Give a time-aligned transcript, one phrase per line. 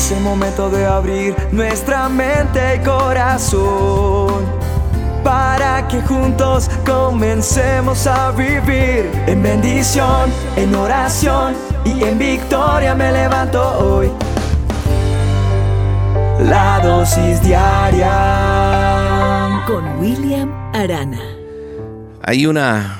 [0.00, 4.46] Es el momento de abrir nuestra mente y corazón
[5.22, 11.54] para que juntos comencemos a vivir en bendición, en oración
[11.84, 14.10] y en victoria me levanto hoy.
[16.48, 18.08] La dosis diaria
[19.66, 21.20] con William Arana.
[22.22, 22.96] Hay una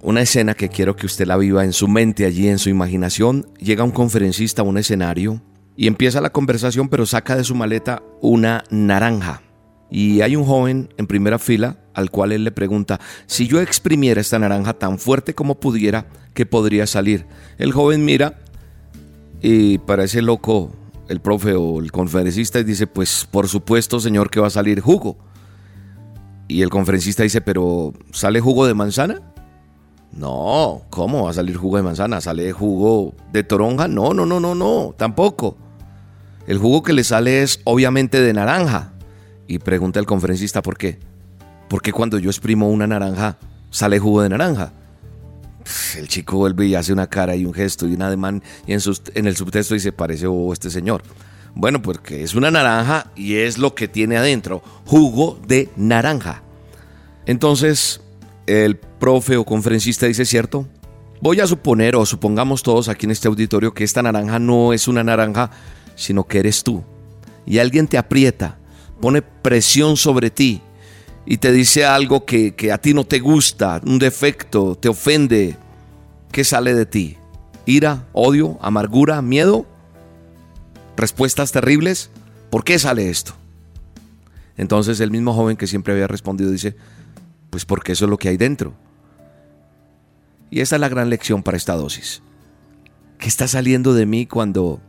[0.00, 3.46] una escena que quiero que usted la viva en su mente, allí en su imaginación.
[3.58, 5.42] Llega un conferencista a un escenario
[5.76, 9.42] y empieza la conversación, pero saca de su maleta una naranja.
[9.90, 14.20] Y hay un joven en primera fila al cual él le pregunta, si yo exprimiera
[14.20, 17.26] esta naranja tan fuerte como pudiera, ¿qué podría salir?
[17.58, 18.40] El joven mira
[19.40, 20.72] y parece loco
[21.08, 24.80] el profe o el conferencista y dice, pues por supuesto señor que va a salir
[24.80, 25.16] jugo.
[26.48, 29.22] Y el conferencista dice, pero ¿sale jugo de manzana?
[30.12, 32.20] No, ¿cómo va a salir jugo de manzana?
[32.20, 33.88] ¿Sale jugo de toronja?
[33.88, 35.56] No, no, no, no, no, tampoco.
[36.46, 38.92] El jugo que le sale es obviamente de naranja.
[39.46, 40.98] Y pregunta el conferencista por qué.
[41.68, 43.38] ¿Por qué cuando yo exprimo una naranja
[43.70, 44.72] sale jugo de naranja?
[45.96, 49.26] El chico vuelve y hace una cara y un gesto y un ademán y en,
[49.26, 51.02] el subtexto dice, parece oh, este señor.
[51.54, 56.42] Bueno, porque es una naranja y es lo que tiene adentro, jugo de naranja.
[57.26, 58.00] Entonces,
[58.46, 60.66] el profe o conferencista dice, ¿cierto?
[61.20, 64.88] Voy a suponer o supongamos todos aquí en este auditorio que esta naranja no es
[64.88, 65.50] una naranja,
[65.94, 66.82] sino que eres tú.
[67.46, 68.58] Y alguien te aprieta,
[69.00, 70.62] pone presión sobre ti
[71.26, 75.56] y te dice algo que, que a ti no te gusta, un defecto, te ofende.
[76.30, 77.16] ¿Qué sale de ti?
[77.66, 79.66] ¿Ira, odio, amargura, miedo?
[80.96, 82.10] ¿Respuestas terribles?
[82.50, 83.34] ¿Por qué sale esto?
[84.56, 86.76] Entonces el mismo joven que siempre había respondido dice,
[87.50, 88.74] pues porque eso es lo que hay dentro.
[90.50, 92.22] Y esa es la gran lección para esta dosis.
[93.18, 94.80] ¿Qué está saliendo de mí cuando,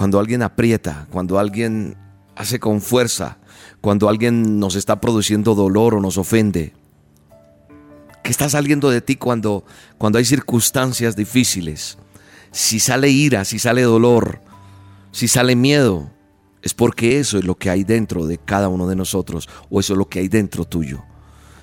[0.00, 1.94] cuando alguien aprieta, cuando alguien
[2.34, 3.36] hace con fuerza,
[3.82, 6.72] cuando alguien nos está produciendo dolor o nos ofende?
[8.24, 9.62] ¿Qué está saliendo de ti cuando,
[9.98, 11.98] cuando hay circunstancias difíciles?
[12.50, 14.40] Si sale ira, si sale dolor,
[15.12, 16.10] si sale miedo,
[16.62, 19.92] es porque eso es lo que hay dentro de cada uno de nosotros o eso
[19.92, 21.04] es lo que hay dentro tuyo.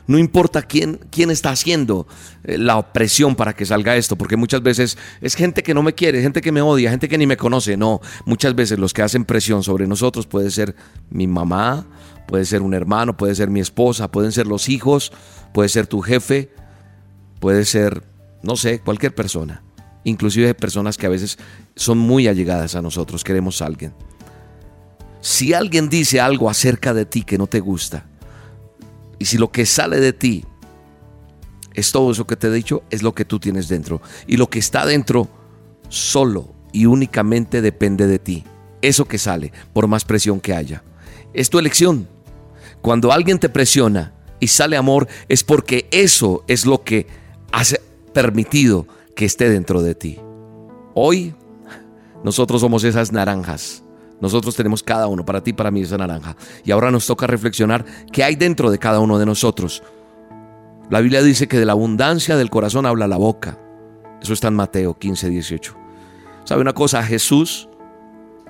[0.07, 2.07] No importa quién, quién está haciendo
[2.43, 5.93] eh, la opresión para que salga esto, porque muchas veces es gente que no me
[5.93, 7.75] quiere, gente que me odia, gente que ni me conoce.
[7.75, 10.75] No, muchas veces los que hacen presión sobre nosotros puede ser
[11.09, 11.85] mi mamá,
[12.25, 15.11] puede ser un hermano, puede ser mi esposa, pueden ser los hijos,
[15.53, 16.51] puede ser tu jefe,
[17.41, 18.03] puede ser,
[18.43, 19.61] no sé, cualquier persona.
[20.05, 21.37] Inclusive personas que a veces
[21.75, 23.93] son muy allegadas a nosotros, queremos a alguien.
[25.19, 28.05] Si alguien dice algo acerca de ti que no te gusta,
[29.19, 30.45] y si lo que sale de ti
[31.73, 34.01] es todo eso que te he dicho, es lo que tú tienes dentro.
[34.25, 35.29] Y lo que está dentro
[35.89, 38.43] solo y únicamente depende de ti.
[38.81, 40.83] Eso que sale, por más presión que haya.
[41.33, 42.07] Es tu elección.
[42.81, 47.05] Cuando alguien te presiona y sale amor, es porque eso es lo que
[47.51, 47.79] has
[48.11, 50.19] permitido que esté dentro de ti.
[50.95, 51.35] Hoy
[52.23, 53.83] nosotros somos esas naranjas
[54.19, 56.35] nosotros tenemos cada uno, para ti, para mí, esa naranja.
[56.63, 59.83] Y ahora nos toca reflexionar qué hay dentro de cada uno de nosotros.
[60.89, 63.59] La Biblia dice que de la abundancia del corazón habla la boca.
[64.21, 65.75] Eso está en Mateo 15, 18.
[66.45, 66.99] ¿Sabe una cosa?
[66.99, 67.69] A Jesús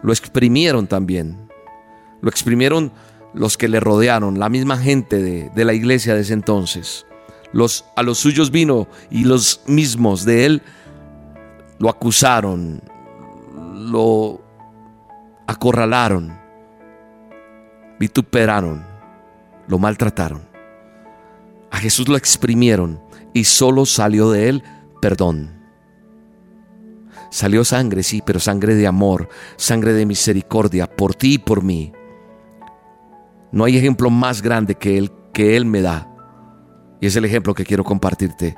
[0.02, 1.50] lo exprimieron también.
[2.22, 2.94] Lo exprimieron
[3.34, 7.06] los que le rodearon, la misma gente de, de la iglesia de ese entonces.
[7.52, 10.62] Los, a los suyos vino y los mismos de él
[11.80, 12.82] lo acusaron,
[13.74, 14.42] lo
[15.48, 16.38] acorralaron,
[18.00, 18.86] vituperaron,
[19.68, 20.42] lo maltrataron.
[21.72, 23.02] A Jesús lo exprimieron
[23.34, 24.64] y solo salió de él
[25.02, 25.56] perdón.
[27.30, 29.28] Salió sangre, sí, pero sangre de amor,
[29.58, 31.92] sangre de misericordia por ti y por mí.
[33.52, 36.10] No hay ejemplo más grande que él que él me da.
[37.00, 38.56] Y es el ejemplo que quiero compartirte.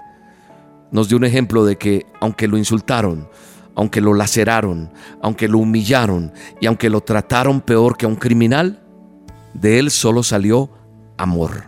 [0.92, 3.28] Nos dio un ejemplo de que aunque lo insultaron,
[3.76, 4.92] aunque lo laceraron,
[5.22, 8.84] aunque lo humillaron y aunque lo trataron peor que a un criminal,
[9.54, 10.70] de él solo salió
[11.18, 11.64] amor.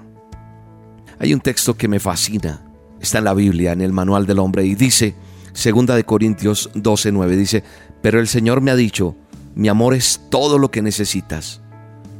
[1.20, 2.62] Hay un texto que me fascina,
[3.00, 5.16] está en la Biblia, en el manual del hombre, y dice,
[5.54, 7.64] segunda de Corintios 12:9, dice,
[8.02, 9.16] pero el Señor me ha dicho,
[9.56, 11.62] mi amor es todo lo que necesitas,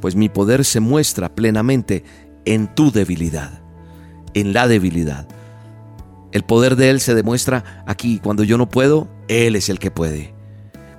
[0.00, 2.04] pues mi poder se muestra plenamente
[2.44, 3.60] en tu debilidad,
[4.34, 5.26] en la debilidad.
[6.32, 8.18] El poder de Él se demuestra aquí.
[8.18, 10.34] Cuando yo no puedo, Él es el que puede.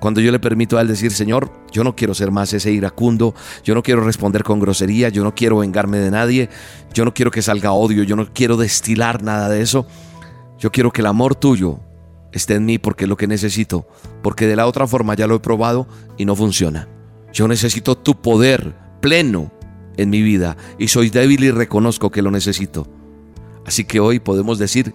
[0.00, 3.34] Cuando yo le permito a Él decir, Señor, yo no quiero ser más ese iracundo,
[3.64, 6.50] yo no quiero responder con grosería, yo no quiero vengarme de nadie,
[6.92, 9.86] yo no quiero que salga odio, yo no quiero destilar nada de eso.
[10.58, 11.80] Yo quiero que el amor tuyo
[12.32, 13.88] esté en mí porque es lo que necesito,
[14.22, 15.86] porque de la otra forma ya lo he probado
[16.18, 16.88] y no funciona.
[17.32, 19.52] Yo necesito tu poder pleno
[19.96, 22.86] en mi vida y soy débil y reconozco que lo necesito.
[23.64, 24.94] Así que hoy podemos decir,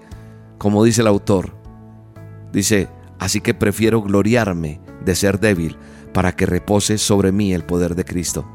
[0.58, 1.56] como dice el autor,
[2.54, 2.90] dice,
[3.20, 5.78] así que prefiero gloriarme de ser débil
[6.14, 8.50] para que repose sobre mí el poder de Cristo.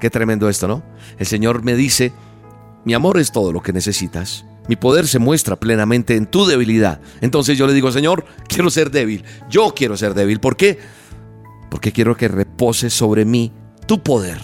[0.00, 0.82] Qué tremendo esto, ¿no?
[1.18, 2.12] El Señor me dice,
[2.84, 4.44] mi amor es todo lo que necesitas.
[4.68, 7.00] Mi poder se muestra plenamente en tu debilidad.
[7.20, 9.24] Entonces yo le digo, Señor, quiero ser débil.
[9.50, 10.38] Yo quiero ser débil.
[10.38, 10.78] ¿Por qué?
[11.70, 13.52] Porque quiero que repose sobre mí
[13.86, 14.38] tu poder.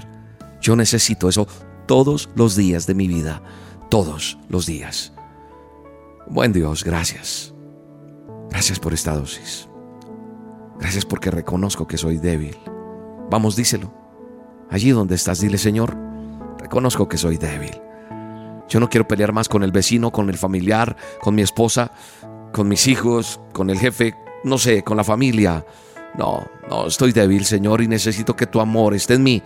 [0.61, 1.47] Yo necesito eso
[1.87, 3.43] todos los días de mi vida.
[3.91, 5.13] Todos los días.
[6.27, 7.58] Buen Dios, gracias.
[8.59, 9.69] Gracias por esta dosis.
[10.81, 12.59] Gracias porque reconozco que soy débil.
[13.31, 13.95] Vamos, díselo.
[14.69, 15.97] Allí donde estás, dile, Señor,
[16.59, 17.81] reconozco que soy débil.
[18.69, 21.93] Yo no quiero pelear más con el vecino, con el familiar, con mi esposa,
[22.53, 25.65] con mis hijos, con el jefe, no sé, con la familia.
[26.17, 29.41] No, no, estoy débil, Señor, y necesito que tu amor esté en mí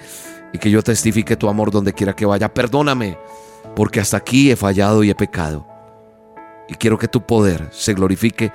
[0.54, 2.54] y que yo testifique tu amor donde quiera que vaya.
[2.54, 3.18] Perdóname,
[3.76, 5.66] porque hasta aquí he fallado y he pecado.
[6.66, 8.50] Y quiero que tu poder se glorifique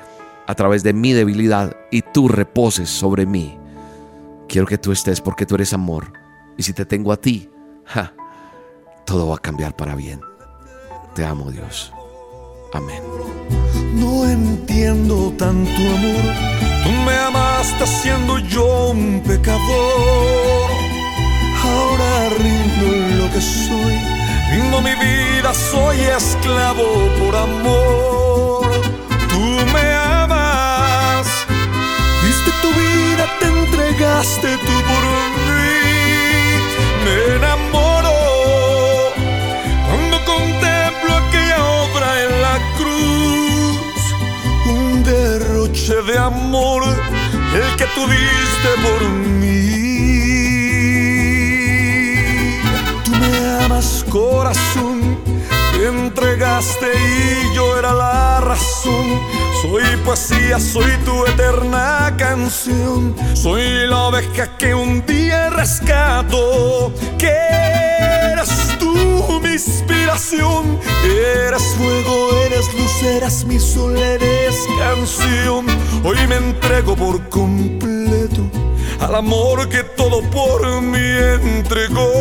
[0.47, 3.57] a través de mi debilidad y tú reposes sobre mí.
[4.47, 6.13] Quiero que tú estés porque tú eres amor.
[6.57, 7.49] Y si te tengo a ti,
[9.05, 10.21] todo va a cambiar para bien.
[11.13, 11.91] Te amo Dios.
[12.73, 13.03] Amén.
[13.95, 16.33] No entiendo tanto amor.
[16.83, 20.69] Tú me amaste siendo yo un pecador.
[21.63, 23.95] Ahora rindo lo que soy.
[24.51, 26.83] Rindo mi vida, soy esclavo
[27.19, 28.66] por amor.
[45.87, 49.47] De amor, el que tú diste por mí.
[53.05, 55.17] Tú me amas, corazón.
[55.71, 59.21] Te entregaste y yo era la razón.
[59.61, 63.15] Soy poesía, soy tu eterna canción.
[63.33, 66.91] Soy la oveja que un día rescato.
[67.17, 67.96] Que
[69.57, 70.79] inspiración.
[71.03, 75.65] Eres fuego, eres luz, eres mi sol, eres canción.
[76.03, 78.43] Hoy me entrego por completo
[78.99, 80.99] al amor que todo por mí
[81.41, 82.11] entregó.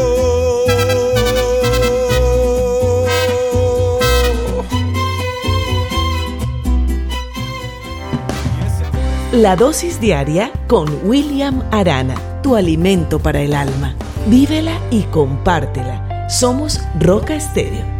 [9.32, 13.94] La dosis diaria con William Arana, tu alimento para el alma.
[14.26, 16.05] Vívela y compártela.
[16.28, 17.95] Somos Roca Estéreo